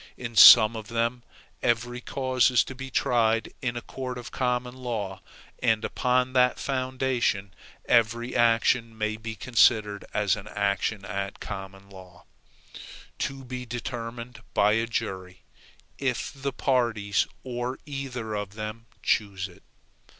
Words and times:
In 0.17 0.35
some 0.35 0.75
of 0.75 0.87
them 0.87 1.21
every 1.61 2.01
cause 2.01 2.49
is 2.49 2.63
to 2.63 2.73
be 2.73 2.89
tried 2.89 3.53
in 3.61 3.77
a 3.77 3.83
court 3.83 4.17
of 4.17 4.31
common 4.31 4.73
law, 4.75 5.21
and 5.61 5.85
upon 5.85 6.33
that 6.33 6.57
foundation 6.57 7.53
every 7.85 8.35
action 8.35 8.97
may 8.97 9.15
be 9.15 9.35
considered 9.35 10.03
as 10.11 10.35
an 10.35 10.47
action 10.47 11.05
at 11.05 11.39
common 11.39 11.87
law, 11.87 12.25
to 13.19 13.43
be 13.43 13.63
determined 13.63 14.41
by 14.55 14.71
a 14.71 14.87
jury, 14.87 15.43
if 15.99 16.33
the 16.33 16.51
parties, 16.51 17.27
or 17.43 17.77
either 17.85 18.33
of 18.33 18.55
them, 18.55 18.87
choose 19.03 19.47
it. 19.47 19.61